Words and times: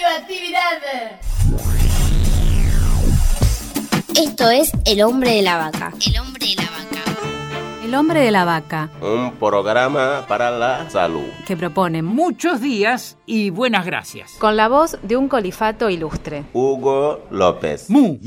radioactividad. 0.00 1.18
Esto 4.16 4.50
es 4.50 4.72
El 4.84 5.02
hombre 5.02 5.32
de 5.34 5.42
la 5.42 5.56
vaca. 5.58 5.92
El 6.06 6.18
hombre 6.20 6.46
de 6.46 6.54
la 6.56 6.62
vaca. 6.62 6.78
El 7.84 7.94
hombre 7.94 8.20
de 8.20 8.30
la 8.30 8.44
vaca, 8.44 8.90
Un 9.00 9.32
programa 9.36 10.26
para 10.28 10.50
la 10.50 10.90
salud. 10.90 11.24
que 11.46 11.56
propone 11.56 12.02
Muchos 12.02 12.60
días 12.60 13.16
y 13.24 13.48
buenas 13.50 13.86
gracias. 13.86 14.32
Con 14.38 14.56
la 14.58 14.68
voz 14.68 14.98
de 15.02 15.16
un 15.16 15.28
colifato 15.28 15.88
ilustre. 15.88 16.44
Hugo 16.52 17.24
López. 17.30 17.88
Mu. 17.88 18.18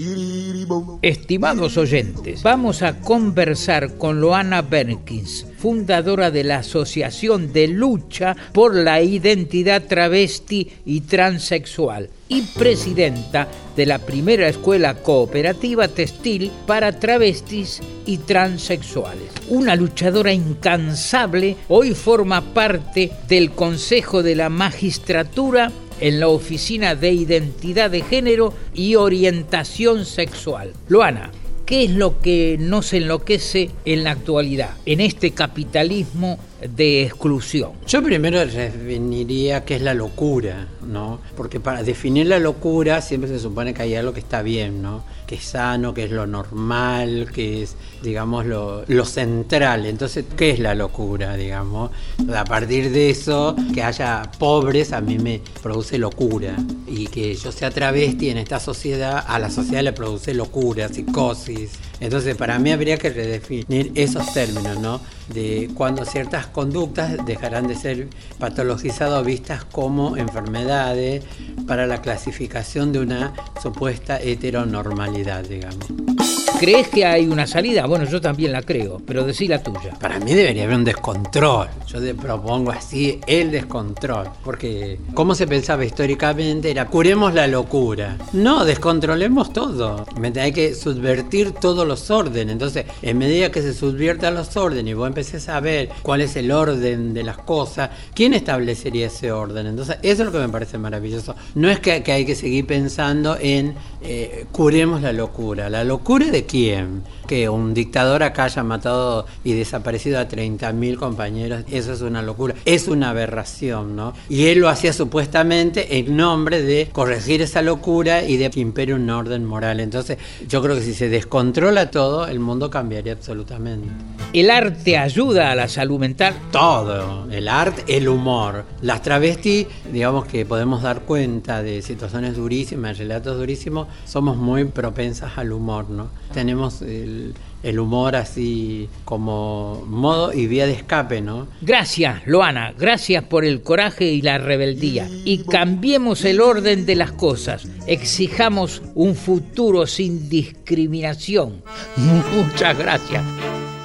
Estimados 1.04 1.78
oyentes, 1.78 2.42
vamos 2.42 2.82
a 2.82 3.00
conversar 3.02 3.98
con 4.00 4.20
Loana 4.20 4.64
Berkins, 4.64 5.46
fundadora 5.62 6.32
de 6.32 6.44
la 6.44 6.58
Asociación 6.58 7.54
de 7.54 7.68
Lucha 7.68 8.36
por 8.52 8.74
la 8.74 9.00
Identidad 9.02 9.84
Travesti 9.84 10.72
y 10.88 11.02
Transexual 11.02 12.10
y 12.30 12.42
presidenta 12.42 13.48
de 13.76 13.86
la 13.86 14.00
primera 14.00 14.48
escuela 14.48 14.96
cooperativa 14.96 15.88
textil 15.88 16.52
para 16.66 16.98
travestis 17.00 17.80
y 18.08 18.18
transexuales. 18.18 19.30
Una 19.50 19.76
luchadora 19.76 20.34
incansable, 20.34 21.58
hoy 21.68 21.94
forma 21.94 22.42
parte 22.54 23.12
del 23.28 23.52
Consejo 23.52 24.24
de 24.24 24.36
la 24.36 24.50
Magistratura 24.50 25.72
en 26.00 26.20
la 26.20 26.30
Oficina 26.30 26.96
de 26.96 27.12
Identidad 27.12 27.92
de 27.92 28.02
Género 28.02 28.54
y 28.74 28.96
Orientación 28.96 30.06
Sexual. 30.06 30.74
Loana, 30.88 31.32
¿qué 31.72 31.86
es 31.86 31.92
lo 31.92 32.20
que 32.20 32.58
nos 32.60 32.92
enloquece 32.92 33.70
en 33.86 34.04
la 34.04 34.12
actualidad, 34.12 34.72
en 34.86 35.00
este 35.00 35.32
capitalismo 35.32 36.38
de 36.62 37.04
exclusión? 37.04 37.72
Yo 37.88 38.04
primero 38.04 38.46
definiría 38.46 39.66
qué 39.66 39.76
es 39.76 39.82
la 39.82 39.94
locura, 39.94 40.68
¿no? 40.86 41.20
Porque 41.36 41.60
para 41.60 41.84
definir 41.84 42.28
la 42.28 42.40
locura 42.40 43.02
siempre 43.02 43.30
se 43.30 43.40
supone 43.40 43.74
que 43.74 43.82
hay 43.82 43.96
algo 43.96 44.14
que 44.14 44.20
está 44.20 44.42
bien, 44.42 44.82
¿no? 44.82 45.04
Que 45.26 45.36
es 45.36 45.44
sano, 45.44 45.94
que 45.94 46.04
es 46.06 46.12
lo 46.12 46.28
normal, 46.28 47.30
que 47.34 47.64
es, 47.64 47.76
digamos, 48.04 48.46
lo, 48.46 48.84
lo 48.88 49.06
central. 49.06 49.86
Entonces, 49.86 50.26
¿qué 50.38 50.52
es 50.52 50.60
la 50.60 50.76
locura, 50.76 51.36
digamos? 51.36 51.92
A 52.36 52.44
partir 52.46 52.92
de 52.92 53.10
eso, 53.10 53.56
que 53.74 53.82
haya 53.82 54.30
pobres 54.38 54.92
a 54.94 55.02
mí 55.02 55.18
me 55.18 55.42
produce 55.62 55.98
locura. 55.98 56.56
Y 56.88 57.08
que 57.08 57.34
yo 57.36 57.52
sea 57.52 57.72
travesti 57.72 58.30
en 58.30 58.38
esta 58.38 58.60
sociedad, 58.60 59.24
a 59.26 59.40
la 59.40 59.50
sociedad 59.50 59.84
le 59.84 59.94
produce 59.94 60.34
locura, 60.34 60.90
psicosis. 60.90 61.72
Entonces, 62.00 62.36
para 62.36 62.60
mí 62.60 62.72
habría 62.72 62.98
que 62.98 63.10
redefinir 63.10 63.92
esos 63.96 64.34
términos, 64.34 64.80
¿no? 64.80 65.00
De 65.34 65.70
cuando 65.76 66.06
ciertas 66.06 66.48
conductas 66.48 67.26
dejarán 67.26 67.68
de 67.68 67.76
ser 67.76 68.10
patologizadas 68.40 69.22
o 69.22 69.24
vistas 69.24 69.64
como 69.66 70.18
enfermedades 70.18 71.24
para 71.68 71.88
la 71.88 72.02
clasificación 72.02 72.92
de 72.92 73.00
una 73.00 73.34
supuesta 73.62 74.20
heteronormalidad, 74.20 75.44
digamos. 75.44 76.31
¿Crees 76.62 76.90
que 76.90 77.04
hay 77.08 77.28
una 77.28 77.48
salida? 77.48 77.88
Bueno, 77.88 78.06
yo 78.06 78.22
también 78.22 78.52
la 78.52 78.62
creo, 78.62 79.02
pero 79.04 79.24
decí 79.24 79.48
la 79.48 79.64
tuya. 79.64 79.98
Para 80.00 80.20
mí 80.20 80.36
debería 80.36 80.66
haber 80.66 80.76
un 80.76 80.84
descontrol. 80.84 81.68
Yo 81.88 82.00
propongo 82.16 82.70
así 82.70 83.20
el 83.26 83.50
descontrol. 83.50 84.30
Porque, 84.44 85.00
¿cómo 85.16 85.34
se 85.34 85.48
pensaba 85.48 85.84
históricamente? 85.84 86.70
Era 86.70 86.86
curemos 86.86 87.34
la 87.34 87.48
locura. 87.48 88.16
No, 88.34 88.64
descontrolemos 88.64 89.52
todo. 89.52 90.06
¿Me 90.20 90.32
Hay 90.40 90.52
que 90.52 90.76
subvertir 90.76 91.54
todos 91.54 91.88
los 91.88 92.12
órdenes. 92.12 92.54
Entonces, 92.54 92.86
en 93.02 93.18
medida 93.18 93.52
que 93.52 93.64
se 93.64 93.74
subviertan 93.74 94.36
los 94.36 94.56
órdenes 94.56 94.92
y 94.92 94.94
vos 94.94 95.08
empecés 95.08 95.50
a 95.50 95.60
ver 95.62 95.90
cuál 96.04 96.22
es 96.22 96.36
el 96.36 96.52
orden 96.52 97.16
de 97.16 97.24
las 97.24 97.40
cosas, 97.40 97.90
¿quién 98.14 98.36
establecería 98.36 99.08
ese 99.08 99.32
orden? 99.32 99.66
Entonces, 99.66 99.98
eso 100.04 100.22
es 100.22 100.26
lo 100.28 100.32
que 100.32 100.46
me 100.46 100.50
parece 100.50 100.78
maravilloso. 100.78 101.36
No 101.56 101.72
es 101.72 101.80
que, 101.80 102.04
que 102.04 102.12
hay 102.12 102.24
que 102.24 102.36
seguir 102.36 102.68
pensando 102.68 103.36
en 103.42 103.74
eh, 104.04 104.46
curemos 104.52 105.02
la 105.02 105.12
locura. 105.12 105.68
¿La 105.68 105.84
locura 105.84 106.28
de 106.28 106.51
quién? 106.52 107.04
Que 107.28 107.48
un 107.48 107.74
dictador 107.74 108.24
acá 108.24 108.44
haya 108.44 108.62
matado 108.64 109.26
y 109.44 109.54
desaparecido 109.54 110.20
a 110.20 110.28
30.000 110.28 110.98
compañeros, 110.98 111.64
eso 111.72 111.94
es 111.94 112.02
una 112.02 112.22
locura, 112.22 112.56
es 112.66 112.90
una 112.90 113.12
aberración, 113.12 113.96
¿no? 113.96 114.14
Y 114.28 114.48
él 114.48 114.60
lo 114.60 114.68
hacía 114.68 114.92
supuestamente 114.92 115.98
en 115.98 116.18
nombre 116.18 116.62
de 116.62 116.90
corregir 116.92 117.42
esa 117.42 117.62
locura 117.62 118.24
y 118.24 118.36
de 118.36 118.50
que 118.50 118.60
impere 118.60 118.94
un 118.94 119.10
orden 119.10 119.46
moral. 119.46 119.80
Entonces, 119.80 120.18
yo 120.48 120.62
creo 120.62 120.76
que 120.76 120.82
si 120.82 120.94
se 120.94 121.08
descontrola 121.08 121.90
todo, 121.90 122.28
el 122.28 122.42
mundo 122.42 122.70
cambiaría 122.70 123.14
absolutamente. 123.14 123.88
¿El 124.34 124.50
arte 124.50 124.98
ayuda 124.98 125.52
a 125.52 125.56
la 125.56 125.70
salud 125.70 126.00
mental? 126.00 126.34
Todo, 126.52 127.32
el 127.32 127.48
arte, 127.48 127.86
el 127.96 128.10
humor. 128.10 128.66
Las 128.82 129.02
travestis, 129.02 129.68
digamos 129.92 130.26
que 130.26 130.46
podemos 130.46 130.82
dar 130.82 131.02
cuenta 131.02 131.64
de 131.64 131.82
situaciones 131.82 132.36
durísimas, 132.36 132.98
relatos 132.98 133.38
durísimos, 133.38 133.88
somos 134.06 134.36
muy 134.36 134.66
propensas 134.66 135.38
al 135.38 135.54
humor, 135.54 135.90
¿no? 135.90 136.10
Tenemos 136.42 136.82
el, 136.82 137.36
el 137.62 137.80
humor 137.80 138.16
así 138.16 138.90
como 139.06 139.84
modo 139.86 140.34
y 140.34 140.48
vía 140.48 140.66
de 140.66 140.74
escape, 140.74 141.22
¿no? 141.22 141.46
Gracias, 141.62 142.26
Loana, 142.26 142.74
gracias 142.76 143.24
por 143.26 143.46
el 143.46 143.62
coraje 143.62 144.06
y 144.06 144.24
la 144.24 144.40
rebeldía. 144.40 145.08
Y 145.24 145.44
cambiemos 145.44 146.26
el 146.26 146.42
orden 146.42 146.88
de 146.88 146.96
las 146.96 147.12
cosas. 147.12 147.68
Exijamos 147.86 148.82
un 148.96 149.14
futuro 149.14 149.86
sin 149.86 150.30
discriminación. 150.30 151.62
Muchas 151.96 152.76
gracias. 152.76 153.24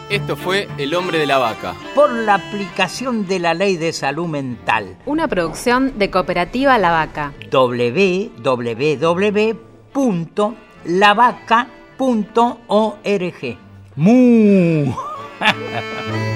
Esto 0.08 0.34
fue 0.34 0.66
El 0.78 0.94
hombre 0.94 1.18
de 1.18 1.26
la 1.26 1.36
vaca. 1.36 1.74
Por 1.94 2.10
la 2.10 2.36
aplicación 2.36 3.26
de 3.26 3.38
la 3.38 3.52
ley 3.52 3.76
de 3.76 3.92
salud 3.92 4.28
mental. 4.28 4.96
Una 5.04 5.28
producción 5.28 5.98
de 5.98 6.10
Cooperativa 6.10 6.78
La 6.78 6.90
Vaca. 6.90 7.34
www.lavaca.org. 11.98 13.58
¡Mu! 13.96 14.92